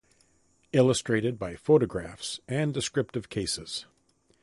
[0.73, 3.85] Illustrated by Photographs and descriptive Cases.